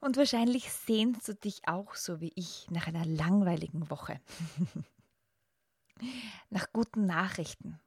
Und 0.00 0.16
wahrscheinlich 0.16 0.72
sehnst 0.72 1.28
du 1.28 1.34
dich 1.34 1.68
auch 1.68 1.94
so 1.94 2.20
wie 2.20 2.32
ich 2.34 2.70
nach 2.70 2.86
einer 2.86 3.04
langweiligen 3.04 3.90
Woche. 3.90 4.18
nach 6.50 6.72
guten 6.72 7.04
Nachrichten. 7.04 7.78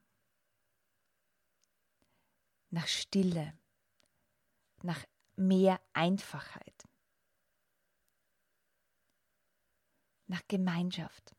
Nach 2.70 2.88
Stille. 2.88 3.58
Nach 4.84 5.04
mehr 5.36 5.82
Einfachheit. 5.94 6.84
Nach 10.28 10.42
Gemeinschaft. 10.48 11.36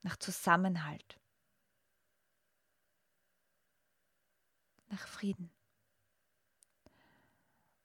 Nach 0.00 0.16
Zusammenhalt. 0.16 1.20
Nach 4.88 5.06
Frieden. 5.06 5.52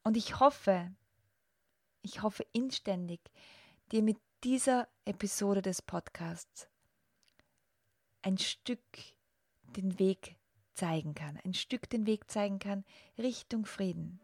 Und 0.04 0.16
ich 0.16 0.40
hoffe, 0.40 0.96
ich 2.06 2.22
hoffe 2.22 2.46
inständig, 2.54 3.20
dir 3.92 4.04
mit 4.04 4.18
dieser 4.44 4.88
Episode 5.06 5.62
des 5.64 5.82
Podcasts 5.82 6.68
ein 8.22 8.38
Stück 8.38 8.80
den 9.76 9.98
Weg 9.98 10.36
zeigen 10.76 11.16
kann, 11.16 11.40
ein 11.44 11.56
Stück 11.56 11.90
den 11.90 12.06
Weg 12.06 12.30
zeigen 12.30 12.60
kann 12.60 12.86
Richtung 13.18 13.66
Frieden. 13.66 14.20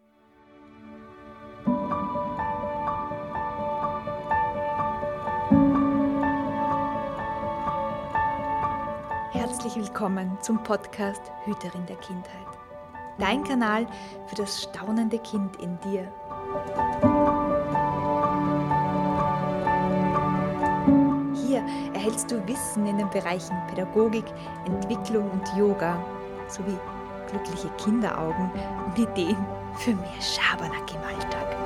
Herzlich 9.31 9.75
willkommen 9.75 10.37
zum 10.41 10.61
Podcast 10.63 11.21
Hüterin 11.45 11.85
der 11.87 11.97
Kindheit. 11.97 12.47
Dein 13.17 13.43
Kanal 13.43 13.87
für 14.27 14.35
das 14.35 14.63
staunende 14.63 15.19
Kind 15.19 15.55
in 15.57 15.79
dir. 15.79 17.10
Hier 21.51 21.65
erhältst 21.93 22.31
du 22.31 22.47
Wissen 22.47 22.85
in 22.85 22.97
den 22.97 23.09
Bereichen 23.09 23.57
Pädagogik, 23.67 24.23
Entwicklung 24.65 25.29
und 25.31 25.45
Yoga 25.57 26.01
sowie 26.47 26.77
glückliche 27.29 27.67
Kinderaugen 27.75 28.49
und 28.85 28.97
Ideen 28.97 29.35
für 29.75 29.91
mehr 29.91 30.21
Schabernack 30.21 30.95
im 30.95 31.01
Alltag. 31.01 31.60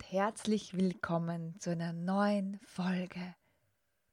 Und 0.00 0.12
herzlich 0.12 0.74
willkommen 0.74 1.54
zu 1.58 1.70
einer 1.70 1.92
neuen 1.92 2.58
Folge 2.64 3.34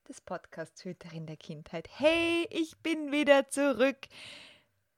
des 0.07 0.19
Podcasts 0.19 0.83
Hüterin 0.83 1.25
der 1.27 1.38
Kindheit. 1.38 1.88
Hey, 1.89 2.45
ich 2.49 2.77
bin 2.79 3.13
wieder 3.13 3.49
zurück. 3.49 3.97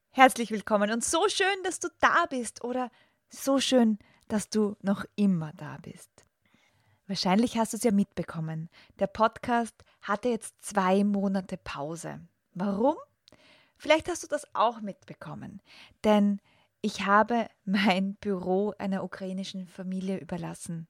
Herzlich 0.10 0.50
willkommen 0.50 0.90
und 0.90 1.04
so 1.04 1.28
schön, 1.30 1.64
dass 1.64 1.80
du 1.80 1.90
da 2.00 2.26
bist 2.28 2.64
oder 2.64 2.90
so 3.30 3.60
schön, 3.60 4.00
dass 4.30 4.50
du 4.50 4.78
noch 4.82 5.06
immer 5.16 5.54
da 5.54 5.78
bist. 5.80 6.10
Wahrscheinlich 7.06 7.58
hast 7.58 7.74
du 7.74 7.78
es 7.78 7.84
ja 7.84 7.92
mitbekommen. 7.92 8.70
Der 8.98 9.08
Podcast 9.08 9.76
hatte 10.02 10.30
jetzt 10.30 10.56
zwei 10.64 11.04
Monate 11.04 11.58
Pause. 11.58 12.20
Warum? 12.56 12.96
Vielleicht 13.78 14.10
hast 14.10 14.24
du 14.24 14.28
das 14.28 14.48
auch 14.56 14.82
mitbekommen, 14.82 15.62
denn 16.04 16.42
ich 16.82 17.06
habe 17.06 17.48
mein 17.66 18.16
Büro 18.16 18.74
einer 18.78 19.04
ukrainischen 19.04 19.68
Familie 19.68 20.18
überlassen. 20.18 20.88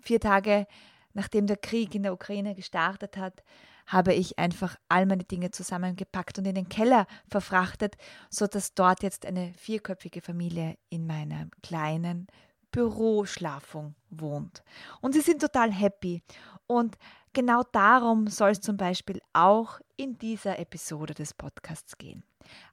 Vier 0.00 0.20
Tage 0.20 0.66
nachdem 1.12 1.46
der 1.46 1.56
Krieg 1.56 1.94
in 1.94 2.02
der 2.02 2.12
Ukraine 2.12 2.54
gestartet 2.54 3.16
hat, 3.16 3.42
habe 3.86 4.14
ich 4.14 4.38
einfach 4.38 4.76
all 4.88 5.06
meine 5.06 5.24
Dinge 5.24 5.50
zusammengepackt 5.50 6.38
und 6.38 6.46
in 6.46 6.54
den 6.54 6.68
Keller 6.68 7.06
verfrachtet, 7.28 7.96
sodass 8.28 8.74
dort 8.74 9.02
jetzt 9.02 9.26
eine 9.26 9.52
vierköpfige 9.54 10.20
Familie 10.20 10.76
in 10.90 11.06
meiner 11.06 11.48
kleinen 11.62 12.28
Büroschlafung 12.70 13.96
wohnt. 14.10 14.62
Und 15.00 15.14
sie 15.14 15.22
sind 15.22 15.40
total 15.40 15.72
happy. 15.72 16.22
Und 16.68 16.96
genau 17.32 17.62
darum 17.72 18.28
soll 18.28 18.50
es 18.50 18.60
zum 18.60 18.76
Beispiel 18.76 19.20
auch 19.32 19.80
in 19.96 20.18
dieser 20.18 20.60
Episode 20.60 21.14
des 21.14 21.34
Podcasts 21.34 21.98
gehen. 21.98 22.22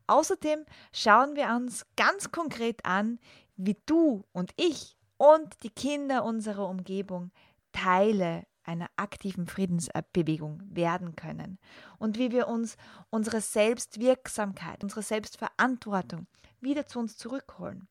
Außerdem 0.08 0.66
schauen 0.94 1.36
wir 1.36 1.50
uns 1.50 1.86
ganz 1.96 2.32
konkret 2.32 2.86
an, 2.86 3.20
wie 3.58 3.78
du 3.86 4.24
und 4.32 4.52
ich 4.56 4.98
und 5.18 5.64
die 5.64 5.70
Kinder 5.70 6.24
unserer 6.24 6.68
Umgebung 6.68 7.32
Teile 7.74 8.46
einer 8.64 8.90
aktiven 8.98 9.48
Friedensbewegung 9.48 10.62
werden 10.70 11.16
können 11.16 11.58
und 12.00 12.18
wie 12.18 12.32
wir 12.32 12.48
uns 12.48 12.76
unsere 13.10 13.42
Selbstwirksamkeit, 13.42 14.84
unsere 14.84 15.02
Selbstverantwortung 15.02 16.28
wieder 16.60 16.86
zu 16.86 17.00
uns 17.00 17.18
zurückholen, 17.18 17.88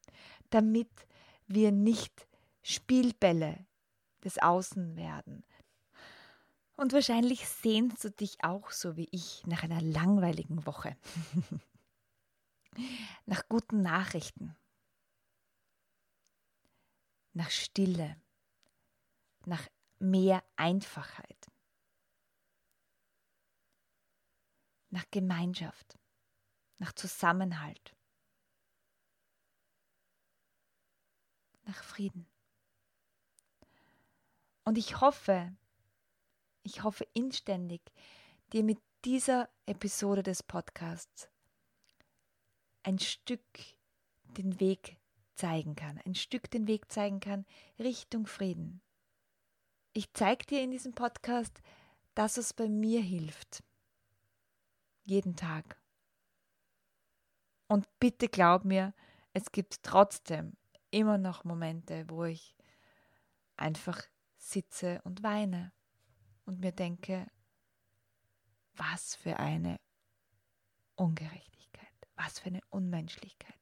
damit 0.50 0.91
wir 1.47 1.72
nicht 1.72 2.28
Spielbälle 2.62 3.65
des 4.25 4.38
Außen 4.38 4.97
werden. 4.97 5.44
Und 6.77 6.93
wahrscheinlich 6.93 7.48
sehnst 7.48 8.04
du 8.04 8.10
dich 8.10 8.44
auch 8.44 8.71
so 8.71 8.97
wie 8.97 9.09
ich 9.10 9.43
nach 9.47 9.62
einer 9.62 9.81
langweiligen 9.81 10.66
Woche, 10.66 10.94
nach 13.27 13.49
guten 13.49 13.83
Nachrichten, 13.83 14.57
nach 17.33 17.51
Stille, 17.51 18.21
nach 19.45 19.69
mehr 19.99 20.43
Einfachheit, 20.57 21.47
nach 24.91 25.05
Gemeinschaft, 25.11 25.99
nach 26.79 26.93
Zusammenhalt, 26.93 27.97
nach 31.65 31.83
Frieden. 31.83 32.27
Und 34.65 34.79
ich 34.79 35.01
hoffe, 35.01 35.55
ich 36.63 36.83
hoffe 36.83 37.07
inständig, 37.15 37.81
dir 38.53 38.65
mit 38.65 38.81
dieser 39.05 39.49
Episode 39.67 40.23
des 40.23 40.43
Podcasts 40.43 41.29
ein 42.87 43.01
Stück 43.01 43.43
den 44.37 44.61
Weg 44.61 44.97
zeigen 45.35 45.75
kann, 45.75 45.99
ein 46.07 46.15
Stück 46.15 46.49
den 46.51 46.69
Weg 46.69 46.91
zeigen 46.91 47.19
kann 47.19 47.45
Richtung 47.81 48.27
Frieden. 48.27 48.81
Ich 49.93 50.13
zeige 50.13 50.47
dir 50.47 50.63
in 50.63 50.71
diesem 50.71 50.95
Podcast, 50.95 51.63
dass 52.15 52.37
es 52.37 52.55
bei 52.55 52.69
mir 52.69 53.03
hilft. 53.03 53.65
Jeden 55.03 55.35
Tag. 55.35 55.81
Und 57.67 57.89
bitte 57.99 58.29
glaub 58.29 58.65
mir, 58.65 58.95
es 59.33 59.51
gibt 59.51 59.83
trotzdem 59.83 60.57
immer 60.93 61.19
noch 61.19 61.43
Momente, 61.43 62.05
wo 62.09 62.25
ich 62.25 62.55
einfach 63.57 64.01
sitze 64.37 65.03
und 65.03 65.25
weine 65.25 65.73
und 66.45 66.61
mir 66.61 66.73
denke, 66.73 67.27
was 68.75 69.17
für 69.17 69.39
eine 69.39 69.81
Ungerechtigkeit, 70.95 71.56
was 72.16 72.38
für 72.38 72.47
eine 72.47 72.62
Unmenschlichkeit. 72.71 73.54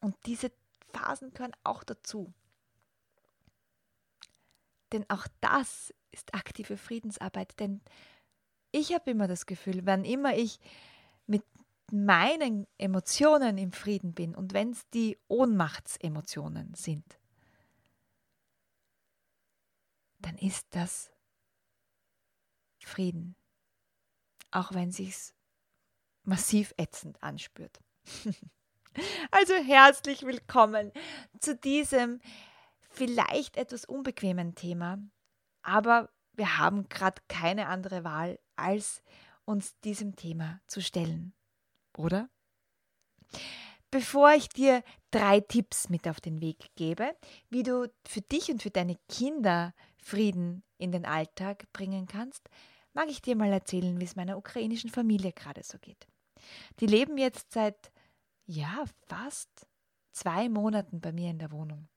Und 0.00 0.16
diese 0.26 0.52
Phasen 0.92 1.32
gehören 1.32 1.56
auch 1.64 1.84
dazu. 1.84 2.32
Denn 4.92 5.08
auch 5.08 5.26
das 5.40 5.94
ist 6.10 6.34
aktive 6.34 6.76
Friedensarbeit. 6.76 7.58
Denn 7.60 7.80
ich 8.72 8.94
habe 8.94 9.10
immer 9.10 9.28
das 9.28 9.46
Gefühl, 9.46 9.86
wann 9.86 10.04
immer 10.04 10.36
ich 10.36 10.58
mit 11.26 11.44
meinen 11.92 12.66
Emotionen 12.78 13.58
im 13.58 13.72
Frieden 13.72 14.14
bin 14.14 14.34
und 14.34 14.52
wenn 14.52 14.70
es 14.70 14.88
die 14.90 15.18
Ohnmachtsemotionen 15.28 16.74
sind, 16.74 17.18
dann 20.20 20.36
ist 20.38 20.66
das 20.70 21.10
Frieden. 22.78 23.34
Auch 24.50 24.72
wenn 24.72 24.90
sich's 24.90 25.34
massiv 26.30 26.72
ätzend 26.76 27.20
anspürt. 27.24 27.80
also 29.32 29.52
herzlich 29.52 30.22
willkommen 30.22 30.92
zu 31.40 31.56
diesem 31.56 32.20
vielleicht 32.88 33.56
etwas 33.56 33.84
unbequemen 33.84 34.54
Thema, 34.54 35.02
aber 35.62 36.08
wir 36.34 36.56
haben 36.56 36.88
gerade 36.88 37.20
keine 37.26 37.66
andere 37.66 38.04
Wahl, 38.04 38.38
als 38.54 39.02
uns 39.44 39.76
diesem 39.80 40.14
Thema 40.14 40.60
zu 40.68 40.80
stellen. 40.80 41.34
Oder? 41.98 42.30
Bevor 43.90 44.30
ich 44.32 44.48
dir 44.48 44.84
drei 45.10 45.40
Tipps 45.40 45.88
mit 45.88 46.06
auf 46.06 46.20
den 46.20 46.40
Weg 46.40 46.70
gebe, 46.76 47.16
wie 47.48 47.64
du 47.64 47.92
für 48.06 48.20
dich 48.20 48.52
und 48.52 48.62
für 48.62 48.70
deine 48.70 48.96
Kinder 49.08 49.74
Frieden 49.96 50.62
in 50.78 50.92
den 50.92 51.06
Alltag 51.06 51.64
bringen 51.72 52.06
kannst, 52.06 52.48
mag 52.92 53.08
ich 53.08 53.20
dir 53.20 53.34
mal 53.34 53.52
erzählen, 53.52 53.98
wie 53.98 54.04
es 54.04 54.14
meiner 54.14 54.38
ukrainischen 54.38 54.90
Familie 54.90 55.32
gerade 55.32 55.64
so 55.64 55.76
geht. 55.80 56.06
Die 56.80 56.86
leben 56.86 57.18
jetzt 57.18 57.52
seit, 57.52 57.92
ja, 58.46 58.84
fast 59.06 59.66
zwei 60.12 60.48
Monaten 60.48 61.00
bei 61.00 61.12
mir 61.12 61.30
in 61.30 61.38
der 61.38 61.52
Wohnung. 61.52 61.88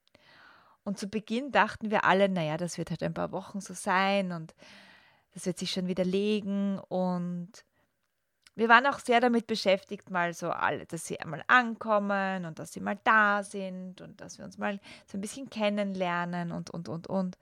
Und 0.84 0.98
zu 0.98 1.08
Beginn 1.08 1.50
dachten 1.50 1.90
wir 1.90 2.04
alle, 2.04 2.28
naja, 2.28 2.56
das 2.56 2.76
wird 2.78 2.90
halt 2.90 3.02
ein 3.02 3.14
paar 3.14 3.32
Wochen 3.32 3.60
so 3.60 3.72
sein 3.74 4.32
und 4.32 4.54
das 5.32 5.46
wird 5.46 5.58
sich 5.58 5.70
schon 5.70 5.88
wieder 5.88 6.04
legen. 6.04 6.78
Und 6.78 7.50
wir 8.54 8.68
waren 8.68 8.86
auch 8.86 9.00
sehr 9.00 9.20
damit 9.20 9.46
beschäftigt, 9.46 10.10
mal 10.10 10.34
so 10.34 10.50
alle, 10.50 10.84
dass 10.86 11.06
sie 11.06 11.18
einmal 11.18 11.42
ankommen 11.48 12.44
und 12.44 12.58
dass 12.58 12.72
sie 12.72 12.80
mal 12.80 12.98
da 13.02 13.42
sind 13.42 14.00
und 14.00 14.20
dass 14.20 14.38
wir 14.38 14.44
uns 14.44 14.58
mal 14.58 14.78
so 15.06 15.16
ein 15.18 15.22
bisschen 15.22 15.48
kennenlernen 15.48 16.52
und, 16.52 16.70
und, 16.70 16.88
und, 16.88 17.06
und. 17.08 17.38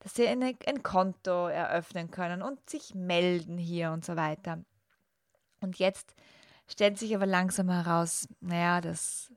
Dass 0.00 0.14
sie 0.14 0.28
eine, 0.28 0.54
ein 0.66 0.82
Konto 0.82 1.48
eröffnen 1.48 2.10
können 2.10 2.42
und 2.42 2.68
sich 2.68 2.94
melden 2.94 3.56
hier 3.56 3.92
und 3.92 4.04
so 4.04 4.16
weiter. 4.16 4.58
Und 5.60 5.78
jetzt 5.78 6.14
stellt 6.66 6.98
sich 6.98 7.14
aber 7.14 7.26
langsam 7.26 7.68
heraus, 7.68 8.28
naja, 8.40 8.80
das 8.80 9.32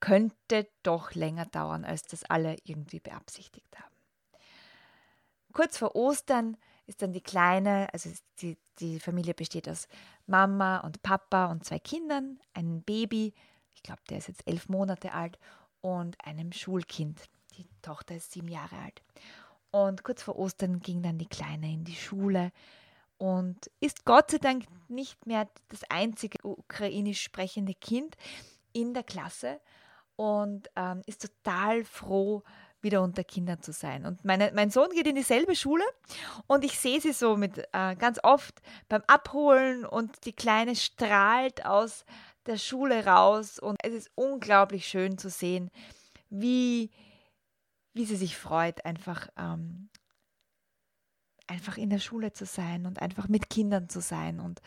könnte 0.00 0.68
doch 0.82 1.14
länger 1.14 1.46
dauern, 1.46 1.84
als 1.84 2.02
das 2.02 2.24
alle 2.24 2.56
irgendwie 2.64 3.00
beabsichtigt 3.00 3.78
haben. 3.78 3.94
Kurz 5.52 5.78
vor 5.78 5.94
Ostern 5.94 6.56
ist 6.86 7.02
dann 7.02 7.12
die 7.12 7.20
Kleine, 7.20 7.88
also 7.92 8.10
die, 8.40 8.58
die 8.80 8.98
Familie 8.98 9.34
besteht 9.34 9.68
aus 9.68 9.86
Mama 10.26 10.78
und 10.78 11.02
Papa 11.02 11.46
und 11.46 11.64
zwei 11.64 11.78
Kindern, 11.78 12.40
einem 12.52 12.82
Baby, 12.82 13.32
ich 13.74 13.82
glaube, 13.82 14.02
der 14.10 14.18
ist 14.18 14.28
jetzt 14.28 14.46
elf 14.46 14.68
Monate 14.68 15.12
alt, 15.12 15.38
und 15.82 16.16
einem 16.24 16.52
Schulkind. 16.52 17.20
Die 17.56 17.68
Tochter 17.82 18.16
ist 18.16 18.32
sieben 18.32 18.48
Jahre 18.48 18.76
alt. 18.76 19.02
Und 19.70 20.04
kurz 20.04 20.22
vor 20.22 20.38
Ostern 20.38 20.80
ging 20.80 21.02
dann 21.02 21.18
die 21.18 21.28
Kleine 21.28 21.70
in 21.70 21.84
die 21.84 21.94
Schule 21.94 22.52
und 23.22 23.70
ist 23.78 24.04
Gott 24.04 24.32
sei 24.32 24.38
Dank 24.38 24.64
nicht 24.88 25.28
mehr 25.28 25.46
das 25.68 25.84
einzige 25.88 26.38
ukrainisch 26.42 27.22
sprechende 27.22 27.72
Kind 27.72 28.16
in 28.72 28.94
der 28.94 29.04
Klasse 29.04 29.60
und 30.16 30.68
ähm, 30.74 31.02
ist 31.06 31.22
total 31.22 31.84
froh, 31.84 32.42
wieder 32.80 33.00
unter 33.00 33.22
Kindern 33.22 33.62
zu 33.62 33.72
sein. 33.72 34.06
Und 34.06 34.24
meine, 34.24 34.50
mein 34.56 34.70
Sohn 34.70 34.90
geht 34.90 35.06
in 35.06 35.14
dieselbe 35.14 35.54
Schule 35.54 35.84
und 36.48 36.64
ich 36.64 36.80
sehe 36.80 37.00
sie 37.00 37.12
so 37.12 37.36
mit 37.36 37.58
äh, 37.72 37.94
ganz 37.94 38.18
oft 38.24 38.60
beim 38.88 39.04
Abholen 39.06 39.86
und 39.86 40.26
die 40.26 40.32
Kleine 40.32 40.74
strahlt 40.74 41.64
aus 41.64 42.04
der 42.46 42.56
Schule 42.56 43.06
raus 43.06 43.60
und 43.60 43.76
es 43.84 43.94
ist 43.94 44.10
unglaublich 44.16 44.88
schön 44.88 45.16
zu 45.16 45.30
sehen, 45.30 45.70
wie, 46.28 46.90
wie 47.92 48.04
sie 48.04 48.16
sich 48.16 48.36
freut, 48.36 48.84
einfach, 48.84 49.28
ähm, 49.38 49.90
einfach 51.52 51.76
in 51.76 51.90
der 51.90 51.98
Schule 51.98 52.32
zu 52.32 52.46
sein 52.46 52.86
und 52.86 53.00
einfach 53.00 53.28
mit 53.28 53.50
Kindern 53.50 53.88
zu 53.88 54.00
sein. 54.00 54.40
Und 54.40 54.60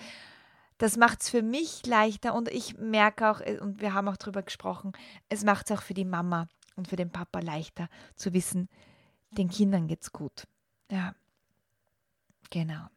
das 0.77 0.97
macht 0.97 1.21
es 1.21 1.29
für 1.29 1.41
mich 1.41 1.85
leichter 1.85 2.35
und 2.35 2.47
ich 2.49 2.77
merke 2.77 3.29
auch, 3.29 3.41
äh, 3.41 3.57
und 3.59 3.81
wir 3.81 3.93
haben 3.93 4.07
auch 4.07 4.17
darüber 4.17 4.43
gesprochen, 4.43 4.93
es 5.27 5.43
macht 5.43 5.69
es 5.69 5.77
auch 5.77 5.81
für 5.81 5.93
die 5.93 6.05
Mama 6.05 6.47
und 6.75 6.87
für 6.87 6.95
den 6.95 7.11
Papa 7.11 7.39
leichter 7.39 7.89
zu 8.15 8.33
wissen, 8.33 8.69
den 9.31 9.49
Kindern 9.49 9.87
geht's 9.87 10.11
gut. 10.11 10.43
Ja, 10.91 11.15
genau. 12.51 12.87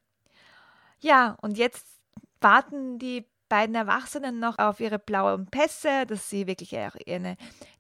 Ja, 1.01 1.37
und 1.41 1.57
jetzt 1.57 1.87
warten 2.41 2.99
die 2.99 3.25
beiden 3.49 3.75
Erwachsenen 3.75 4.39
noch 4.39 4.59
auf 4.59 4.81
ihre 4.81 4.99
blauen 4.99 5.47
Pässe, 5.47 6.07
dass 6.07 6.29
sie 6.31 6.47
wirklich 6.47 6.77
eine, 6.77 6.93
eine 7.07 7.37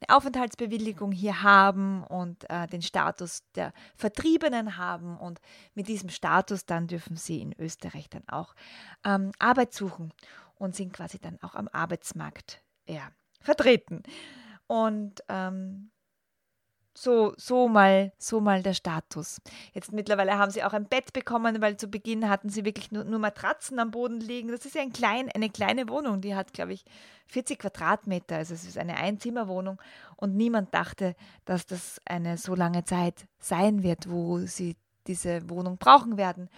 Aufenthaltsbewilligung 0.09 1.13
hier 1.13 1.43
haben 1.43 2.05
und 2.05 2.49
äh, 2.51 2.67
den 2.67 2.83
Status 2.83 3.43
der 3.55 3.73
Vertriebenen 3.95 4.77
haben. 4.77 5.17
Und 5.17 5.41
mit 5.75 5.89
diesem 5.89 6.09
Status 6.09 6.67
dann 6.67 6.87
dürfen 6.87 7.17
sie 7.17 7.41
in 7.41 7.55
Österreich 7.59 8.09
dann 8.09 8.29
auch 8.29 8.55
ähm, 9.05 9.33
Arbeit 9.39 9.73
suchen 9.75 10.13
und 10.57 10.75
sind 10.75 10.93
quasi 10.93 11.19
dann 11.19 11.39
auch 11.43 11.55
am 11.55 11.69
Arbeitsmarkt 11.69 12.63
ja, 12.87 13.11
vertreten. 13.41 14.03
Und 14.67 15.23
ähm, 15.29 15.91
so, 16.95 17.33
so 17.37 17.69
mal, 17.69 18.13
so 18.19 18.41
mal 18.41 18.63
der 18.63 18.75
Status. 18.75 19.41
Jetzt 19.73 19.93
mittlerweile 19.93 20.37
haben 20.37 20.51
sie 20.51 20.65
auch 20.65 20.73
ein 20.73 20.89
Bett 20.89 21.13
bekommen, 21.13 21.61
weil 21.61 21.77
zu 21.77 21.89
Beginn 21.89 22.29
hatten 22.29 22.49
sie 22.49 22.65
wirklich 22.65 22.91
nur, 22.91 23.05
nur 23.05 23.19
Matratzen 23.19 23.79
am 23.79 23.91
Boden 23.91 24.21
liegen. 24.21 24.49
Das 24.49 24.67
ist 24.67 24.75
ja 24.75 24.83
ein 24.83 24.93
klein, 24.93 25.31
eine 25.35 25.51
kleine 25.51 25.89
Wohnung, 25.89 26.21
die 26.21 26.35
hat, 26.35 26.53
glaube 26.53 26.73
ich, 26.73 26.85
40 27.27 27.59
Quadratmeter. 27.59 28.37
Also 28.37 28.55
es 28.55 28.65
ist 28.65 28.79
eine 28.79 28.97
Einzimmerwohnung 28.97 29.81
und 30.17 30.37
niemand 30.37 30.75
dachte, 30.75 31.15
dass 31.45 31.67
das 31.67 32.01
eine 32.05 32.37
so 32.37 32.55
lange 32.55 32.85
Zeit 32.85 33.27
sein 33.39 33.83
wird, 33.83 34.11
wo 34.11 34.39
sie 34.41 34.77
diese 35.07 35.49
Wohnung 35.49 35.79
brauchen 35.79 36.17
werden. 36.17 36.49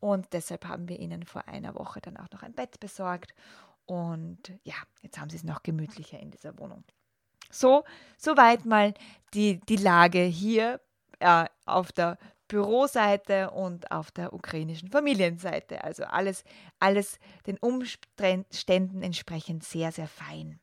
Und 0.00 0.32
deshalb 0.32 0.66
haben 0.66 0.88
wir 0.88 0.98
ihnen 0.98 1.24
vor 1.24 1.48
einer 1.48 1.74
Woche 1.74 2.00
dann 2.00 2.16
auch 2.16 2.30
noch 2.32 2.42
ein 2.42 2.52
Bett 2.52 2.80
besorgt. 2.80 3.34
Und 3.86 4.52
ja, 4.64 4.74
jetzt 5.02 5.18
haben 5.18 5.30
sie 5.30 5.36
es 5.36 5.44
noch 5.44 5.62
gemütlicher 5.62 6.18
in 6.18 6.30
dieser 6.30 6.58
Wohnung. 6.58 6.84
So, 7.58 7.84
soweit 8.18 8.64
mal 8.64 8.94
die, 9.34 9.60
die 9.60 9.76
Lage 9.76 10.22
hier 10.22 10.80
äh, 11.20 11.46
auf 11.64 11.92
der 11.92 12.18
Büroseite 12.48 13.50
und 13.50 13.90
auf 13.90 14.10
der 14.10 14.32
ukrainischen 14.32 14.90
Familienseite. 14.90 15.82
Also 15.82 16.04
alles, 16.04 16.44
alles 16.78 17.18
den 17.46 17.58
Umständen 17.58 19.02
entsprechend 19.02 19.64
sehr, 19.64 19.90
sehr 19.90 20.06
fein. 20.06 20.60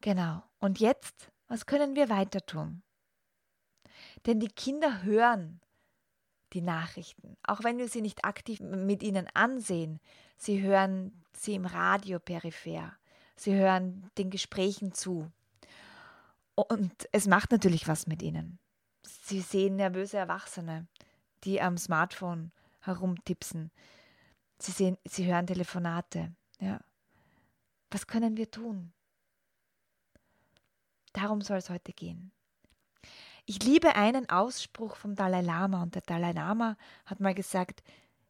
Genau. 0.00 0.42
Und 0.58 0.80
jetzt, 0.80 1.30
was 1.48 1.66
können 1.66 1.96
wir 1.96 2.08
weiter 2.08 2.44
tun? 2.44 2.82
Denn 4.24 4.40
die 4.40 4.48
Kinder 4.48 5.02
hören 5.02 5.60
die 6.52 6.62
Nachrichten, 6.62 7.36
auch 7.42 7.64
wenn 7.64 7.78
wir 7.78 7.88
sie 7.88 8.00
nicht 8.00 8.24
aktiv 8.24 8.60
mit 8.60 9.02
ihnen 9.02 9.26
ansehen. 9.34 10.00
Sie 10.36 10.62
hören 10.62 11.24
sie 11.32 11.54
im 11.54 11.66
Radio 11.66 12.18
peripher. 12.20 12.96
Sie 13.36 13.54
hören 13.54 14.10
den 14.18 14.30
Gesprächen 14.30 14.92
zu. 14.92 15.30
Und 16.54 17.08
es 17.12 17.26
macht 17.26 17.52
natürlich 17.52 17.86
was 17.86 18.06
mit 18.06 18.22
ihnen. 18.22 18.58
Sie 19.02 19.40
sehen 19.40 19.76
nervöse 19.76 20.16
Erwachsene, 20.16 20.86
die 21.44 21.60
am 21.60 21.76
Smartphone 21.76 22.50
herumtipsen. 22.80 23.70
Sie, 24.58 24.72
sehen, 24.72 24.96
sie 25.04 25.26
hören 25.26 25.46
Telefonate. 25.46 26.32
Ja. 26.60 26.80
Was 27.90 28.06
können 28.06 28.36
wir 28.36 28.50
tun? 28.50 28.92
Darum 31.12 31.40
soll 31.40 31.58
es 31.58 31.70
heute 31.70 31.92
gehen. 31.92 32.32
Ich 33.44 33.62
liebe 33.62 33.94
einen 33.94 34.28
Ausspruch 34.28 34.96
vom 34.96 35.14
Dalai 35.14 35.40
Lama 35.40 35.82
und 35.82 35.94
der 35.94 36.02
Dalai 36.02 36.32
Lama 36.32 36.76
hat 37.04 37.20
mal 37.20 37.34
gesagt, 37.34 37.82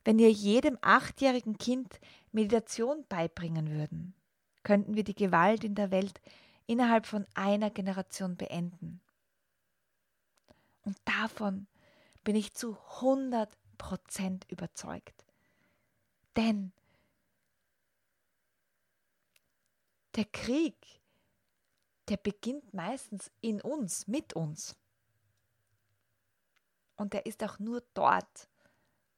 wenn 0.04 0.18
wir 0.18 0.30
jedem 0.30 0.78
achtjährigen 0.82 1.58
Kind 1.58 1.98
Meditation 2.32 3.04
beibringen 3.08 3.70
würden, 3.70 4.14
könnten 4.66 4.96
wir 4.96 5.04
die 5.04 5.14
Gewalt 5.14 5.62
in 5.62 5.76
der 5.76 5.92
Welt 5.92 6.20
innerhalb 6.66 7.06
von 7.06 7.24
einer 7.34 7.70
Generation 7.70 8.36
beenden. 8.36 9.00
Und 10.82 10.98
davon 11.04 11.68
bin 12.24 12.34
ich 12.34 12.52
zu 12.52 12.76
100 12.96 13.56
Prozent 13.78 14.44
überzeugt. 14.50 15.24
Denn 16.34 16.72
der 20.16 20.24
Krieg, 20.24 20.74
der 22.08 22.16
beginnt 22.16 22.74
meistens 22.74 23.30
in 23.40 23.60
uns, 23.60 24.08
mit 24.08 24.32
uns. 24.32 24.74
Und 26.96 27.14
er 27.14 27.24
ist 27.24 27.40
auch 27.44 27.60
nur 27.60 27.84
dort 27.94 28.48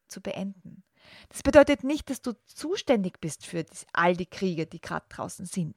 zu 0.09 0.21
beenden. 0.21 0.85
Das 1.29 1.43
bedeutet 1.43 1.85
nicht, 1.85 2.11
dass 2.11 2.23
du 2.23 2.33
zuständig 2.47 3.21
bist 3.21 3.47
für 3.47 3.65
all 3.93 4.17
die 4.17 4.27
Kriege, 4.27 4.67
die 4.67 4.81
gerade 4.81 5.07
draußen 5.09 5.47
sind. 5.47 5.75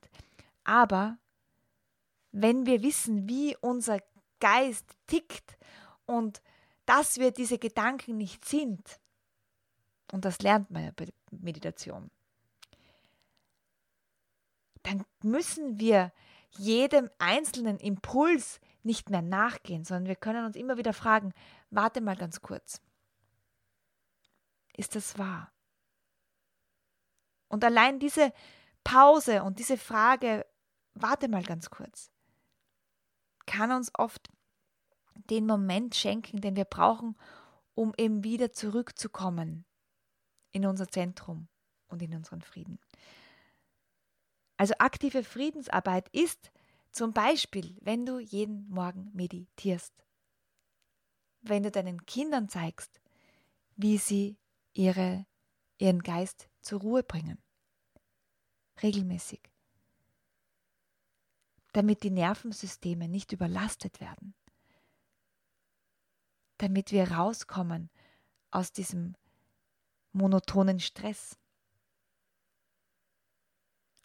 Aber 0.64 1.18
wenn 2.32 2.66
wir 2.66 2.82
wissen, 2.82 3.28
wie 3.28 3.56
unser 3.58 4.00
Geist 4.40 4.86
tickt 5.08 5.58
und 6.06 6.42
dass 6.86 7.18
wir 7.18 7.32
diese 7.32 7.58
Gedanken 7.58 8.18
nicht 8.18 8.46
sind, 8.46 9.00
und 10.12 10.26
das 10.26 10.42
lernt 10.42 10.72
man 10.72 10.86
ja 10.86 10.92
bei 10.96 11.08
Meditation, 11.32 12.12
dann 14.84 15.06
müssen 15.22 15.80
wir 15.80 16.12
jedem 16.58 17.10
einzelnen 17.18 17.78
Impuls 17.78 18.60
nicht 18.84 19.10
mehr 19.10 19.22
nachgehen, 19.22 19.86
sondern 19.86 20.08
wir 20.08 20.16
können 20.16 20.46
uns 20.46 20.56
immer 20.56 20.78
wieder 20.78 20.94
fragen, 20.94 21.34
warte 21.70 22.02
mal 22.02 22.16
ganz 22.16 22.42
kurz. 22.42 22.82
Ist 24.76 24.96
das 24.96 25.18
wahr? 25.18 25.52
Und 27.48 27.64
allein 27.64 28.00
diese 28.00 28.34
Pause 28.84 29.44
und 29.44 29.60
diese 29.60 29.78
Frage, 29.78 30.46
warte 30.94 31.28
mal 31.28 31.44
ganz 31.44 31.70
kurz, 31.70 32.12
kann 33.46 33.72
uns 33.72 33.92
oft 33.96 34.30
den 35.30 35.46
Moment 35.46 35.96
schenken, 35.96 36.42
den 36.42 36.56
wir 36.56 36.66
brauchen, 36.66 37.18
um 37.76 37.94
eben 37.98 38.24
wieder 38.24 38.52
zurückzukommen 38.52 39.66
in 40.52 40.66
unser 40.66 40.88
Zentrum 40.88 41.48
und 41.88 42.02
in 42.02 42.14
unseren 42.14 42.42
Frieden. 42.42 42.80
Also 44.58 44.76
aktive 44.80 45.24
Friedensarbeit 45.24 46.08
ist 46.10 46.52
zum 46.92 47.14
Beispiel, 47.14 47.78
wenn 47.82 48.06
du 48.06 48.20
jeden 48.20 48.70
Morgen 48.70 49.10
meditierst, 49.14 49.94
wenn 51.42 51.64
du 51.64 51.72
deinen 51.72 52.06
Kindern 52.06 52.50
zeigst, 52.50 53.02
wie 53.76 53.98
sie 53.98 54.38
ihre, 54.74 55.26
ihren 55.78 56.02
Geist 56.02 56.50
zur 56.62 56.82
Ruhe 56.82 57.04
bringen. 57.04 57.42
Regelmäßig. 58.82 59.42
damit 61.74 62.04
die 62.04 62.12
Nervensysteme 62.12 63.08
nicht 63.08 63.32
überlastet 63.32 64.00
werden, 64.02 64.36
damit 66.58 66.92
wir 66.92 67.12
rauskommen 67.12 67.90
aus 68.52 68.72
diesem 68.74 69.16
monotonen 70.12 70.80
Stress. 70.80 71.38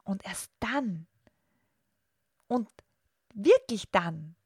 Und 0.04 0.24
erst 0.24 0.52
dann 0.60 1.08
und 2.46 2.70
wirklich 3.34 3.90
dann 3.90 4.36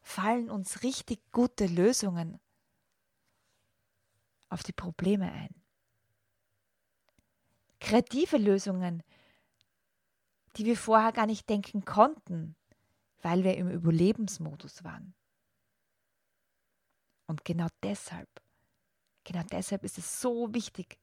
fallen 0.00 0.48
uns 0.48 0.84
richtig 0.84 1.20
gute 1.32 1.66
Lösungen 1.66 2.38
auf 4.48 4.62
die 4.62 4.72
Probleme 4.72 5.30
ein. 5.32 5.57
Kreative 7.80 8.36
Lösungen, 8.36 9.02
die 10.56 10.64
wir 10.64 10.76
vorher 10.76 11.12
gar 11.12 11.26
nicht 11.26 11.48
denken 11.48 11.84
konnten, 11.84 12.56
weil 13.22 13.44
wir 13.44 13.56
im 13.56 13.70
Überlebensmodus 13.70 14.84
waren. 14.84 15.14
Und 17.26 17.44
genau 17.44 17.68
deshalb, 17.82 18.28
genau 19.24 19.42
deshalb 19.52 19.84
ist 19.84 19.98
es 19.98 20.20
so 20.20 20.52
wichtig, 20.54 20.98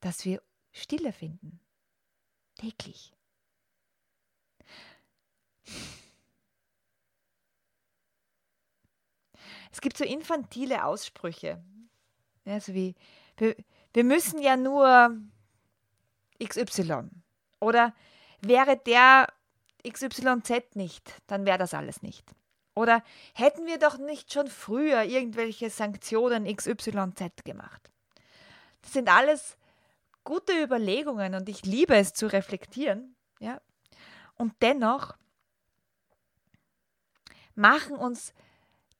dass 0.00 0.24
wir 0.24 0.42
Stille 0.72 1.12
finden. 1.12 1.60
Täglich. 2.56 3.12
Es 9.70 9.80
gibt 9.80 9.96
so 9.96 10.04
infantile 10.04 10.84
Aussprüche. 10.84 11.62
Ja, 12.44 12.60
so 12.60 12.74
wie, 12.74 12.94
wir, 13.36 13.56
wir 13.92 14.04
müssen 14.04 14.40
ja 14.40 14.56
nur 14.56 15.18
XY. 16.42 17.10
Oder 17.60 17.94
wäre 18.40 18.76
der 18.76 19.28
XYZ 19.86 20.74
nicht, 20.74 21.12
dann 21.26 21.46
wäre 21.46 21.58
das 21.58 21.74
alles 21.74 22.02
nicht. 22.02 22.24
Oder 22.74 23.02
hätten 23.34 23.66
wir 23.66 23.78
doch 23.78 23.98
nicht 23.98 24.32
schon 24.32 24.48
früher 24.48 25.04
irgendwelche 25.04 25.70
Sanktionen 25.70 26.44
XYZ 26.44 27.44
gemacht. 27.44 27.90
Das 28.82 28.92
sind 28.92 29.08
alles 29.08 29.56
gute 30.24 30.52
Überlegungen 30.60 31.34
und 31.34 31.48
ich 31.48 31.64
liebe 31.64 31.94
es 31.94 32.14
zu 32.14 32.26
reflektieren. 32.26 33.14
Ja? 33.38 33.60
Und 34.36 34.54
dennoch 34.60 35.16
machen 37.54 37.96
uns 37.96 38.34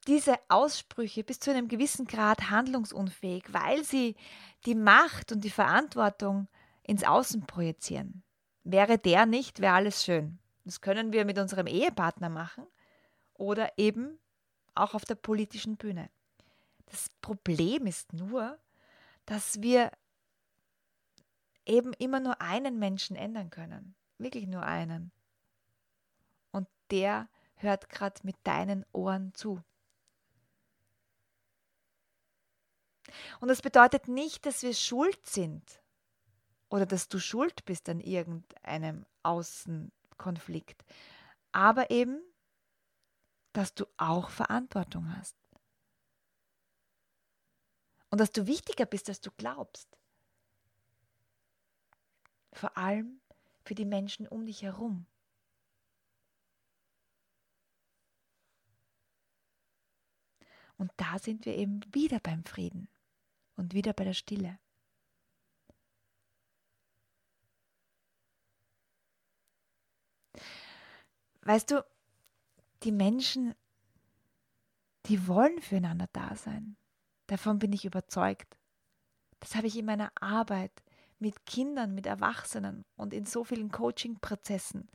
diese 0.07 0.37
Aussprüche 0.49 1.25
bis 1.25 1.41
zu 1.41 1.51
einem 1.51 1.67
gewissen 1.67 2.07
Grad 2.07 2.51
handlungsunfähig, 2.51 3.45
weil 3.53 3.83
sie 3.85 4.17
die 4.67 4.75
Macht 4.75 5.33
und 5.33 5.43
die 5.43 5.51
Verantwortung 5.51 6.47
ins 6.85 7.03
Außen 7.03 7.47
projizieren. 7.47 8.23
Wäre 8.63 8.99
der 8.99 9.27
nicht, 9.27 9.61
wäre 9.61 9.75
alles 9.75 10.05
schön. 10.05 10.39
Das 10.65 10.81
können 10.81 11.13
wir 11.13 11.25
mit 11.25 11.39
unserem 11.39 11.67
Ehepartner 11.67 12.29
machen 12.29 12.67
oder 13.35 13.73
eben 13.77 14.19
auch 14.75 14.95
auf 14.95 15.05
der 15.05 15.17
politischen 15.17 15.77
Bühne. 15.77 16.11
Das 16.87 17.09
Problem 17.21 17.87
ist 17.87 18.13
nur, 18.13 18.59
dass 19.27 19.61
wir 19.63 19.91
eben 21.67 21.93
immer 21.95 22.21
nur 22.21 22.41
einen 22.41 22.79
Menschen 22.79 23.17
ändern 23.17 23.51
können. 23.51 23.95
Wirklich 24.19 24.47
nur 24.47 24.63
einen. 24.63 25.13
Und 26.53 26.69
der 26.91 27.29
hört 27.57 27.89
gerade 27.89 28.21
mit 28.23 28.37
deinen 28.45 28.85
Ohren 28.93 29.35
zu. 29.35 29.63
Und 33.41 33.49
das 33.49 33.63
bedeutet 33.63 34.09
nicht, 34.09 34.47
dass 34.47 34.63
wir 34.63 34.75
schuld 34.75 35.27
sind 35.27 35.84
oder 36.69 36.87
dass 36.87 37.09
du 37.09 37.19
schuld 37.19 37.65
bist 37.65 37.89
an 37.89 38.01
irgendeinem 38.01 39.07
Außenkonflikt, 39.23 40.85
aber 41.53 41.91
eben, 41.91 42.21
dass 43.53 43.75
du 43.75 43.87
auch 43.97 44.31
Verantwortung 44.31 45.17
hast. 45.17 45.37
Und 48.11 48.21
dass 48.21 48.33
du 48.33 48.47
wichtiger 48.47 48.87
bist, 48.87 49.09
als 49.09 49.21
du 49.21 49.31
glaubst. 49.37 49.89
Vor 52.53 52.77
allem 52.77 53.21
für 53.65 53.75
die 53.75 53.85
Menschen 53.85 54.29
um 54.29 54.47
dich 54.47 54.63
herum. 54.63 55.07
Und 60.77 60.93
da 60.97 61.19
sind 61.19 61.47
wir 61.47 61.57
eben 61.57 61.81
wieder 61.93 62.21
beim 62.21 62.45
Frieden 62.45 62.89
und 63.57 63.75
wieder 63.75 63.93
bei 63.93 64.05
der 64.05 64.15
Stille. 64.15 64.59
Weißt 71.45 71.71
du, 71.71 71.85
die 72.83 72.93
Menschen, 72.93 73.55
die 75.07 75.27
wollen 75.29 75.61
füreinander 75.61 76.09
da 76.13 76.35
sein. 76.35 76.77
Davon 77.27 77.59
bin 77.59 77.73
ich 77.73 77.85
überzeugt. 77.85 78.59
Das 79.41 79.55
habe 79.55 79.67
ich 79.67 79.77
in 79.77 79.85
meiner 79.85 80.11
Arbeit 80.21 80.73
mit 81.19 81.47
Kindern, 81.47 81.95
mit 81.95 82.07
Erwachsenen 82.07 82.85
und 82.97 83.13
in 83.13 83.27
so 83.27 83.45
vielen 83.45 83.71
Coaching-Prozessen 83.71 84.89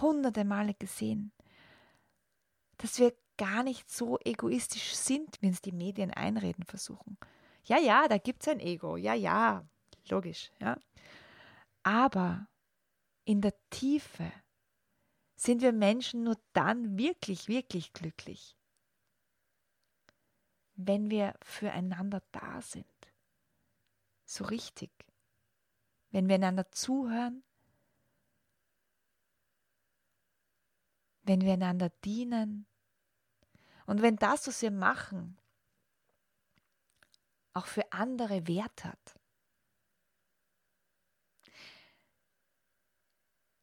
hunderte 0.00 0.44
Male 0.44 0.74
gesehen, 0.74 1.32
dass 2.78 2.98
wir 2.98 3.14
gar 3.36 3.62
nicht 3.62 3.90
so 3.90 4.18
egoistisch 4.24 4.94
sind, 4.94 5.40
wie 5.40 5.48
uns 5.48 5.60
die 5.60 5.72
Medien 5.72 6.10
einreden 6.10 6.64
versuchen. 6.64 7.18
Ja, 7.64 7.78
ja, 7.78 8.08
da 8.08 8.18
gibt 8.18 8.42
es 8.42 8.48
ein 8.48 8.60
Ego. 8.60 8.96
Ja, 8.96 9.14
ja, 9.14 9.66
logisch. 10.08 10.50
Ja. 10.60 10.78
Aber 11.82 12.48
in 13.24 13.40
der 13.40 13.54
Tiefe 13.70 14.32
sind 15.36 15.60
wir 15.60 15.72
Menschen 15.72 16.24
nur 16.24 16.36
dann 16.54 16.98
wirklich, 16.98 17.46
wirklich 17.46 17.92
glücklich, 17.92 18.56
wenn 20.74 21.10
wir 21.10 21.34
füreinander 21.42 22.22
da 22.32 22.60
sind. 22.62 22.86
So 24.24 24.44
richtig. 24.44 24.90
Wenn 26.10 26.28
wir 26.28 26.36
einander 26.36 26.70
zuhören, 26.72 27.44
wenn 31.22 31.42
wir 31.42 31.52
einander 31.52 31.90
dienen 32.04 32.66
und 33.86 34.00
wenn 34.00 34.16
das, 34.16 34.46
was 34.46 34.62
wir 34.62 34.70
machen, 34.70 35.38
auch 37.52 37.66
für 37.66 37.92
andere 37.92 38.46
Wert 38.46 38.84
hat. 38.84 39.15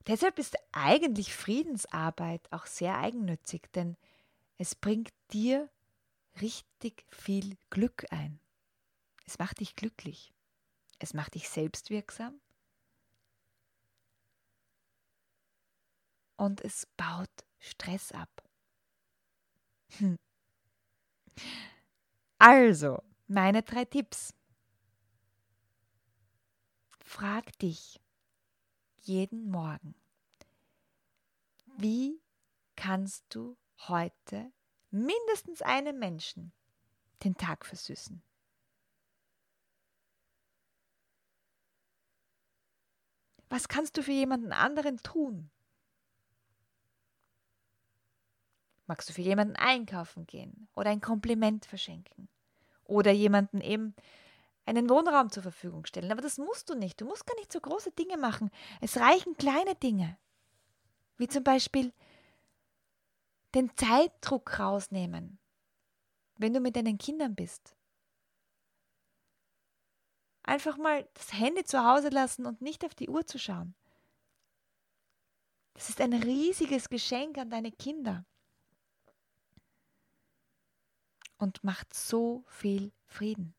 Deshalb 0.07 0.37
ist 0.37 0.57
eigentlich 0.71 1.33
Friedensarbeit 1.33 2.51
auch 2.51 2.65
sehr 2.65 2.97
eigennützig, 2.97 3.71
denn 3.73 3.95
es 4.57 4.75
bringt 4.75 5.13
dir 5.31 5.69
richtig 6.41 7.05
viel 7.09 7.57
Glück 7.69 8.05
ein. 8.11 8.39
Es 9.25 9.39
macht 9.39 9.61
dich 9.61 9.75
glücklich. 9.75 10.33
Es 10.99 11.13
macht 11.13 11.35
dich 11.35 11.49
selbstwirksam. 11.49 12.39
Und 16.35 16.61
es 16.61 16.87
baut 16.97 17.29
Stress 17.59 18.11
ab. 18.11 18.43
Hm. 19.97 20.17
Also, 22.37 23.01
meine 23.27 23.63
drei 23.63 23.85
Tipps. 23.85 24.33
Frag 26.99 27.57
dich, 27.59 28.01
jeden 29.03 29.49
Morgen. 29.49 29.95
Wie 31.77 32.21
kannst 32.75 33.25
du 33.29 33.57
heute 33.87 34.51
mindestens 34.91 35.61
einem 35.61 35.99
Menschen 35.99 36.53
den 37.23 37.35
Tag 37.35 37.65
versüßen? 37.65 38.21
Was 43.49 43.67
kannst 43.67 43.97
du 43.97 44.03
für 44.03 44.11
jemanden 44.11 44.51
anderen 44.51 44.97
tun? 45.03 45.51
Magst 48.87 49.09
du 49.09 49.13
für 49.13 49.21
jemanden 49.21 49.55
einkaufen 49.55 50.25
gehen 50.25 50.67
oder 50.75 50.89
ein 50.89 51.01
Kompliment 51.01 51.65
verschenken 51.65 52.29
oder 52.83 53.11
jemanden 53.11 53.61
eben 53.61 53.95
einen 54.65 54.89
Wohnraum 54.89 55.29
zur 55.29 55.43
Verfügung 55.43 55.85
stellen. 55.85 56.11
Aber 56.11 56.21
das 56.21 56.37
musst 56.37 56.69
du 56.69 56.75
nicht. 56.75 56.99
Du 57.01 57.05
musst 57.05 57.25
gar 57.25 57.35
nicht 57.35 57.51
so 57.51 57.59
große 57.59 57.91
Dinge 57.91 58.17
machen. 58.17 58.49
Es 58.81 58.97
reichen 58.97 59.35
kleine 59.35 59.75
Dinge. 59.75 60.17
Wie 61.17 61.27
zum 61.27 61.43
Beispiel 61.43 61.93
den 63.53 63.75
Zeitdruck 63.75 64.59
rausnehmen, 64.59 65.37
wenn 66.37 66.53
du 66.53 66.59
mit 66.59 66.75
deinen 66.75 66.97
Kindern 66.97 67.35
bist. 67.35 67.75
Einfach 70.43 70.77
mal 70.77 71.07
das 71.13 71.33
Handy 71.33 71.63
zu 71.63 71.85
Hause 71.85 72.09
lassen 72.09 72.45
und 72.45 72.61
nicht 72.61 72.83
auf 72.83 72.95
die 72.95 73.09
Uhr 73.09 73.25
zu 73.25 73.37
schauen. 73.39 73.75
Das 75.73 75.89
ist 75.89 76.01
ein 76.01 76.13
riesiges 76.13 76.89
Geschenk 76.89 77.37
an 77.37 77.49
deine 77.49 77.71
Kinder 77.71 78.25
und 81.37 81.63
macht 81.63 81.93
so 81.93 82.43
viel 82.47 82.91
Frieden. 83.05 83.55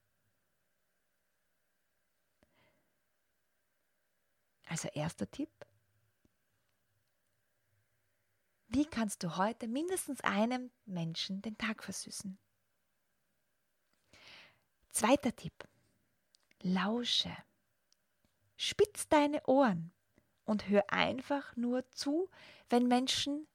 Also 4.66 4.88
erster 4.88 5.30
Tipp. 5.30 5.50
Wie 8.68 8.86
kannst 8.86 9.22
du 9.22 9.36
heute 9.36 9.68
mindestens 9.68 10.20
einem 10.22 10.70
Menschen 10.84 11.42
den 11.42 11.56
Tag 11.56 11.84
versüßen? 11.84 12.38
Zweiter 14.90 15.34
Tipp. 15.36 15.68
Lausche. 16.60 17.36
Spitz 18.56 19.08
deine 19.08 19.44
Ohren 19.46 19.92
und 20.44 20.68
hör 20.68 20.84
einfach 20.90 21.54
nur 21.56 21.88
zu, 21.90 22.30
wenn 22.68 22.88
Menschen 22.88 23.46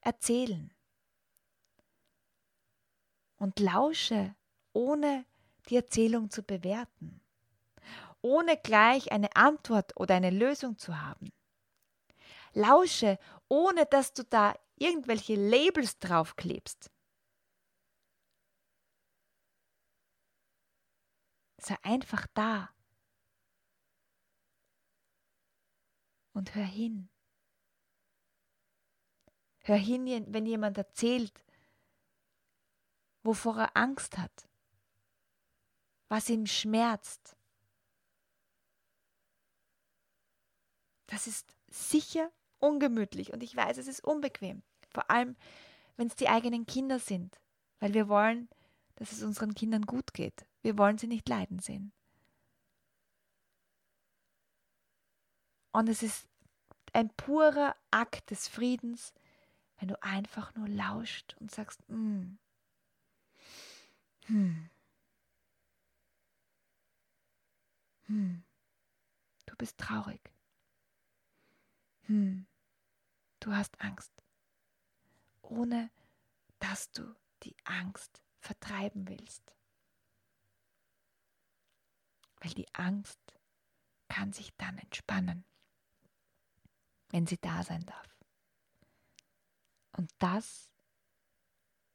erzählen. 0.00 0.72
Und 3.36 3.60
lausche, 3.60 4.34
ohne 4.72 5.24
die 5.68 5.76
Erzählung 5.76 6.30
zu 6.30 6.42
bewerten, 6.42 7.20
ohne 8.22 8.56
gleich 8.56 9.12
eine 9.12 9.34
Antwort 9.36 9.96
oder 9.96 10.14
eine 10.14 10.30
Lösung 10.30 10.78
zu 10.78 11.00
haben. 11.00 11.30
Lausche, 12.52 13.18
ohne 13.48 13.86
dass 13.86 14.12
du 14.12 14.24
da 14.24 14.54
irgendwelche 14.76 15.34
Labels 15.34 15.98
draufklebst. 15.98 16.90
Sei 21.60 21.76
einfach 21.82 22.26
da 22.34 22.70
und 26.32 26.54
hör 26.54 26.64
hin. 26.64 27.08
Hör 29.60 29.76
hin, 29.76 30.24
wenn 30.32 30.46
jemand 30.46 30.78
erzählt, 30.78 31.44
wovor 33.22 33.58
er 33.58 33.76
Angst 33.76 34.16
hat, 34.16 34.48
was 36.08 36.30
ihm 36.30 36.46
schmerzt. 36.46 37.37
Das 41.08 41.26
ist 41.26 41.52
sicher 41.68 42.30
ungemütlich 42.60 43.32
und 43.32 43.42
ich 43.42 43.56
weiß, 43.56 43.78
es 43.78 43.88
ist 43.88 44.04
unbequem. 44.04 44.62
Vor 44.90 45.10
allem, 45.10 45.36
wenn 45.96 46.06
es 46.06 46.14
die 46.14 46.28
eigenen 46.28 46.66
Kinder 46.66 46.98
sind, 46.98 47.40
weil 47.80 47.94
wir 47.94 48.08
wollen, 48.08 48.48
dass 48.96 49.12
es 49.12 49.22
unseren 49.22 49.54
Kindern 49.54 49.82
gut 49.82 50.12
geht. 50.14 50.46
Wir 50.62 50.78
wollen 50.78 50.98
sie 50.98 51.06
nicht 51.06 51.28
leiden 51.28 51.58
sehen. 51.58 51.92
Und 55.72 55.88
es 55.88 56.02
ist 56.02 56.26
ein 56.92 57.10
purer 57.10 57.76
Akt 57.90 58.30
des 58.30 58.48
Friedens, 58.48 59.12
wenn 59.78 59.88
du 59.88 60.02
einfach 60.02 60.54
nur 60.54 60.68
lauscht 60.68 61.36
und 61.38 61.50
sagst, 61.50 61.80
mm, 61.88 62.36
hm, 64.26 64.70
hm, 68.06 68.42
du 69.46 69.56
bist 69.56 69.78
traurig, 69.78 70.20
hm, 72.08 72.46
du 73.40 73.54
hast 73.54 73.80
Angst, 73.80 74.12
ohne 75.42 75.90
dass 76.58 76.90
du 76.90 77.14
die 77.44 77.56
Angst 77.64 78.22
vertreiben 78.40 79.08
willst. 79.08 79.42
Weil 82.40 82.52
die 82.52 82.72
Angst 82.74 83.20
kann 84.08 84.32
sich 84.32 84.54
dann 84.56 84.78
entspannen 84.78 85.44
wenn 87.10 87.26
sie 87.26 87.38
da 87.38 87.62
sein 87.62 87.84
darf. 87.84 88.16
Und 89.92 90.10
das 90.18 90.68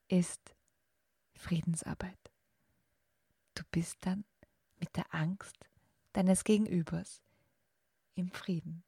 ist 0.07 0.55
Friedensarbeit. 1.35 2.31
Du 3.55 3.63
bist 3.71 3.97
dann 4.01 4.25
mit 4.77 4.95
der 4.95 5.13
Angst 5.13 5.55
deines 6.13 6.43
Gegenübers 6.43 7.21
im 8.15 8.29
Frieden. 8.31 8.83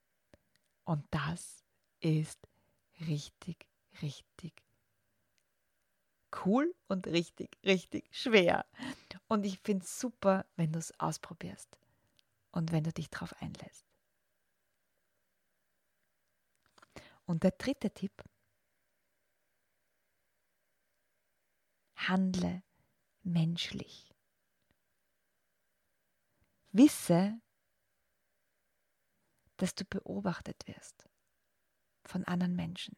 Und 0.86 1.06
das 1.12 1.64
ist 2.00 2.40
richtig, 3.02 3.68
richtig 4.02 4.54
cool 6.46 6.74
und 6.88 7.08
richtig, 7.08 7.58
richtig 7.64 8.08
schwer. 8.12 8.66
Und 9.28 9.46
ich 9.46 9.60
finde 9.60 9.84
es 9.84 10.00
super, 10.00 10.46
wenn 10.56 10.72
du 10.72 10.80
es 10.80 10.98
ausprobierst 11.00 11.80
und 12.52 12.72
wenn 12.72 12.84
du 12.84 12.92
dich 12.92 13.10
darauf 13.10 13.34
einlässt. 13.42 13.86
Und 17.26 17.44
der 17.44 17.52
dritte 17.52 17.90
Tipp, 17.90 18.24
handle 21.96 22.62
menschlich. 23.24 24.14
Wisse, 26.72 27.40
dass 29.58 29.76
du 29.76 29.86
beobachtet 29.86 30.68
wirst 30.68 31.08
von 32.04 32.24
anderen 32.26 32.56
Menschen, 32.56 32.96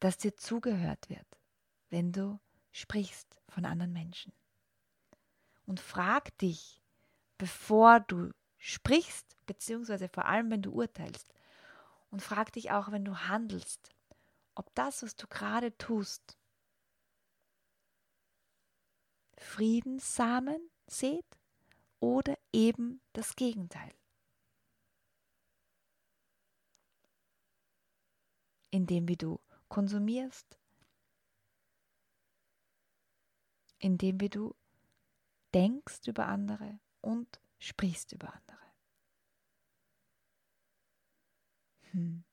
dass 0.00 0.18
dir 0.18 0.36
zugehört 0.36 1.08
wird, 1.08 1.26
wenn 1.90 2.12
du 2.12 2.38
sprichst 2.72 3.40
von 3.48 3.64
anderen 3.64 3.92
Menschen. 3.92 4.32
Und 5.64 5.80
frag 5.80 6.36
dich, 6.38 6.80
bevor 7.38 8.00
du 8.00 8.30
sprichst, 8.58 9.36
beziehungsweise 9.46 10.08
vor 10.08 10.26
allem, 10.26 10.50
wenn 10.50 10.62
du 10.62 10.70
urteilst, 10.72 11.32
und 12.10 12.22
frag 12.22 12.52
dich 12.52 12.70
auch, 12.70 12.92
wenn 12.92 13.04
du 13.04 13.16
handelst, 13.26 13.90
ob 14.54 14.72
das, 14.74 15.02
was 15.02 15.16
du 15.16 15.26
gerade 15.26 15.76
tust, 15.76 16.38
Friedenssamen 19.38 20.70
sät 20.86 21.26
oder 22.06 22.38
eben 22.52 23.00
das 23.14 23.34
Gegenteil. 23.34 23.92
Indem 28.70 29.08
wie 29.08 29.16
du 29.16 29.40
konsumierst, 29.68 30.56
indem 33.80 34.20
wie 34.20 34.28
du 34.28 34.54
denkst 35.52 36.06
über 36.06 36.26
andere 36.26 36.78
und 37.00 37.40
sprichst 37.58 38.12
über 38.12 38.32
andere. 38.32 38.72
Hm. 41.90 42.24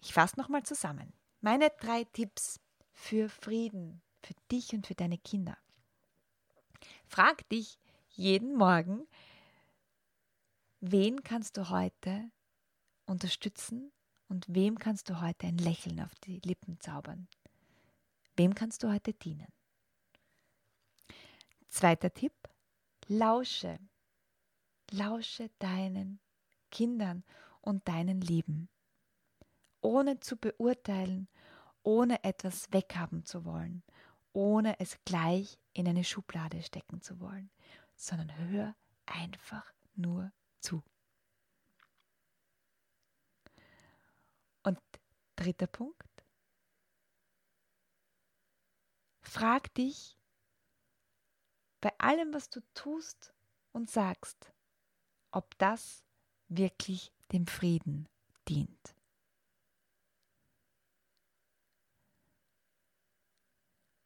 Ich 0.00 0.12
fasse 0.12 0.36
nochmal 0.36 0.64
zusammen. 0.64 1.12
Meine 1.40 1.70
drei 1.78 2.02
Tipps 2.04 2.58
für 2.90 3.28
Frieden, 3.28 4.02
für 4.20 4.34
dich 4.50 4.72
und 4.72 4.88
für 4.88 4.96
deine 4.96 5.18
Kinder. 5.18 5.56
Frag 7.06 7.48
dich 7.50 7.78
jeden 8.20 8.54
Morgen, 8.54 9.08
wen 10.80 11.22
kannst 11.22 11.56
du 11.56 11.70
heute 11.70 12.30
unterstützen 13.06 13.90
und 14.28 14.44
wem 14.46 14.78
kannst 14.78 15.08
du 15.08 15.22
heute 15.22 15.46
ein 15.46 15.56
Lächeln 15.56 16.00
auf 16.00 16.14
die 16.16 16.38
Lippen 16.44 16.78
zaubern? 16.80 17.28
Wem 18.36 18.54
kannst 18.54 18.82
du 18.82 18.92
heute 18.92 19.14
dienen? 19.14 19.50
Zweiter 21.68 22.12
Tipp, 22.12 22.34
lausche. 23.08 23.78
Lausche 24.90 25.48
deinen 25.58 26.20
Kindern 26.70 27.24
und 27.62 27.88
deinen 27.88 28.20
Lieben, 28.20 28.68
ohne 29.80 30.20
zu 30.20 30.36
beurteilen, 30.36 31.28
ohne 31.84 32.22
etwas 32.22 32.70
weghaben 32.70 33.24
zu 33.24 33.46
wollen, 33.46 33.82
ohne 34.32 34.78
es 34.78 34.98
gleich 35.04 35.58
in 35.72 35.88
eine 35.88 36.04
Schublade 36.04 36.62
stecken 36.62 37.00
zu 37.00 37.20
wollen, 37.20 37.50
sondern 38.00 38.34
hör 38.48 38.74
einfach 39.04 39.74
nur 39.94 40.32
zu. 40.60 40.82
Und 44.62 44.80
dritter 45.36 45.66
Punkt. 45.66 46.08
Frag 49.20 49.72
dich 49.74 50.18
bei 51.82 51.92
allem, 51.98 52.32
was 52.32 52.48
du 52.48 52.60
tust 52.74 53.34
und 53.72 53.90
sagst, 53.90 54.52
ob 55.30 55.56
das 55.58 56.02
wirklich 56.48 57.12
dem 57.32 57.46
Frieden 57.46 58.08
dient. 58.48 58.96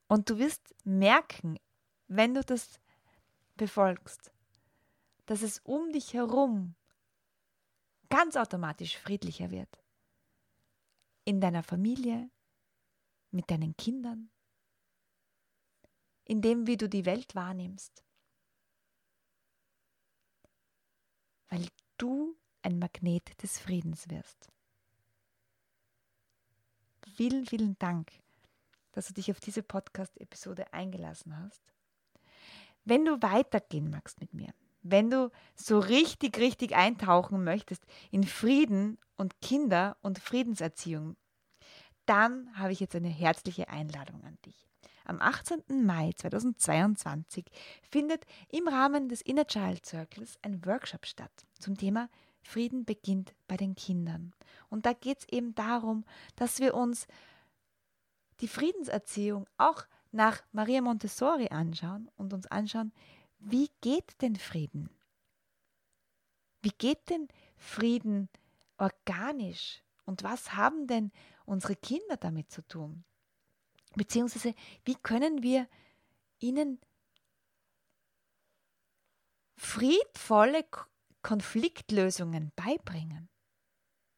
Und 0.08 0.30
du 0.30 0.38
wirst 0.38 0.74
merken, 0.84 1.58
wenn 2.08 2.34
du 2.34 2.44
das 2.44 2.78
befolgst, 3.56 4.32
dass 5.26 5.42
es 5.42 5.58
um 5.60 5.92
dich 5.92 6.12
herum 6.12 6.74
ganz 8.08 8.36
automatisch 8.36 8.96
friedlicher 8.98 9.50
wird. 9.50 9.82
In 11.24 11.40
deiner 11.40 11.62
Familie, 11.62 12.30
mit 13.30 13.50
deinen 13.50 13.76
Kindern, 13.76 14.30
in 16.24 16.40
dem, 16.40 16.66
wie 16.66 16.76
du 16.76 16.88
die 16.88 17.04
Welt 17.04 17.34
wahrnimmst. 17.34 18.04
Weil 21.48 21.66
du 21.98 22.36
ein 22.62 22.78
Magnet 22.78 23.42
des 23.42 23.58
Friedens 23.58 24.08
wirst. 24.08 24.48
Vielen, 27.14 27.46
vielen 27.46 27.78
Dank, 27.78 28.10
dass 28.92 29.08
du 29.08 29.14
dich 29.14 29.30
auf 29.30 29.40
diese 29.40 29.62
Podcast-Episode 29.62 30.72
eingelassen 30.72 31.36
hast. 31.38 31.73
Wenn 32.84 33.04
du 33.04 33.22
weitergehen 33.22 33.90
magst 33.90 34.20
mit 34.20 34.34
mir, 34.34 34.52
wenn 34.82 35.10
du 35.10 35.30
so 35.54 35.78
richtig, 35.78 36.38
richtig 36.38 36.76
eintauchen 36.76 37.42
möchtest 37.42 37.84
in 38.10 38.24
Frieden 38.24 38.98
und 39.16 39.40
Kinder 39.40 39.96
und 40.02 40.18
Friedenserziehung, 40.18 41.16
dann 42.06 42.50
habe 42.58 42.72
ich 42.72 42.80
jetzt 42.80 42.94
eine 42.94 43.08
herzliche 43.08 43.68
Einladung 43.68 44.22
an 44.24 44.36
dich. 44.44 44.68
Am 45.06 45.20
18. 45.20 45.84
Mai 45.84 46.12
2022 46.16 47.46
findet 47.90 48.24
im 48.50 48.68
Rahmen 48.68 49.08
des 49.08 49.22
Inner 49.22 49.46
Child 49.46 49.84
Circles 49.84 50.38
ein 50.42 50.64
Workshop 50.64 51.06
statt 51.06 51.32
zum 51.58 51.76
Thema 51.76 52.08
Frieden 52.42 52.84
beginnt 52.84 53.34
bei 53.48 53.56
den 53.56 53.74
Kindern. 53.74 54.32
Und 54.68 54.86
da 54.86 54.92
geht 54.92 55.20
es 55.20 55.28
eben 55.28 55.54
darum, 55.54 56.04
dass 56.36 56.60
wir 56.60 56.74
uns 56.74 57.06
die 58.40 58.48
Friedenserziehung 58.48 59.46
auch 59.56 59.84
nach 60.14 60.42
Maria 60.52 60.80
Montessori 60.80 61.48
anschauen 61.48 62.08
und 62.16 62.32
uns 62.32 62.46
anschauen, 62.46 62.92
wie 63.38 63.68
geht 63.80 64.20
denn 64.22 64.36
Frieden? 64.36 64.88
Wie 66.62 66.70
geht 66.70 67.10
denn 67.10 67.28
Frieden 67.56 68.28
organisch? 68.78 69.82
Und 70.06 70.22
was 70.22 70.54
haben 70.54 70.86
denn 70.86 71.10
unsere 71.44 71.76
Kinder 71.76 72.16
damit 72.16 72.50
zu 72.50 72.66
tun? 72.66 73.04
Beziehungsweise, 73.96 74.54
wie 74.84 74.94
können 74.94 75.42
wir 75.42 75.68
ihnen 76.38 76.80
friedvolle 79.56 80.64
Konfliktlösungen 81.22 82.52
beibringen? 82.54 83.28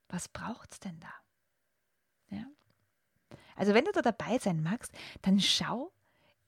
Was 0.09 0.29
braucht 0.29 0.73
es 0.73 0.81
denn 0.81 1.01
da? 1.01 1.13
Also 3.57 3.75
wenn 3.75 3.85
du 3.85 3.93
da 3.93 4.03
dabei 4.03 4.39
sein 4.39 4.63
magst, 4.63 4.93
dann 5.23 5.41
schau 5.41 5.93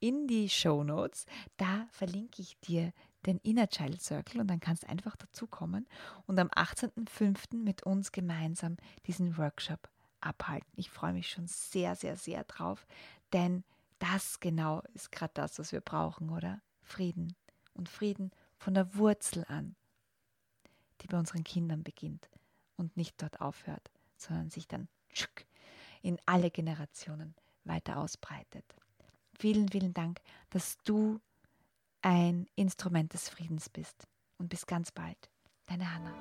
in 0.01 0.27
die 0.27 0.49
Show 0.49 0.85
Notes. 0.85 1.27
Da 1.57 1.87
verlinke 1.91 2.43
ich 2.43 2.59
dir 2.61 2.93
den 3.27 3.39
Inner 3.39 3.69
Child 3.69 4.01
Circle 4.01 4.41
und 4.41 4.49
dann 4.49 4.61
kannst 4.61 4.85
du 4.85 4.89
einfach 4.89 5.17
dazukommen 5.17 5.87
und 6.27 6.39
am 6.39 6.49
18.05. 6.49 7.57
mit 7.57 7.83
uns 7.83 8.13
gemeinsam 8.13 8.77
diesen 9.07 9.37
Workshop 9.37 9.89
abhalten. 10.21 10.71
Ich 10.77 10.91
freue 10.91 11.13
mich 11.13 11.29
schon 11.29 11.47
sehr, 11.47 11.97
sehr, 11.97 12.17
sehr 12.17 12.45
drauf, 12.45 12.87
denn 13.33 13.65
das 13.99 14.41
genau 14.41 14.83
ist 14.95 15.11
gerade 15.11 15.33
das, 15.35 15.59
was 15.59 15.73
wir 15.73 15.81
brauchen, 15.81 16.31
oder? 16.31 16.61
Frieden. 16.83 17.35
Und 17.75 17.89
Frieden 17.89 18.31
von 18.57 18.75
der 18.75 18.95
Wurzel 18.95 19.45
an, 19.49 19.77
die 21.01 21.07
bei 21.07 21.19
unseren 21.19 21.45
Kindern 21.45 21.83
beginnt 21.83 22.29
und 22.77 22.97
nicht 22.97 23.21
dort 23.21 23.41
aufhört, 23.41 23.91
sondern 24.17 24.51
sich 24.51 24.67
dann 24.67 24.89
in 26.03 26.19
alle 26.27 26.51
Generationen 26.51 27.35
weiter 27.65 27.99
ausbreitet. 27.99 28.65
Vielen, 29.39 29.69
vielen 29.69 29.95
Dank, 29.95 30.21
dass 30.51 30.79
du 30.85 31.21
ein 32.03 32.47
Instrument 32.55 33.13
des 33.13 33.29
Friedens 33.29 33.69
bist. 33.69 34.07
Und 34.39 34.49
bis 34.49 34.67
ganz 34.67 34.93
bald. 34.93 35.19
Deine 35.67 35.93
Hanna. 35.93 36.15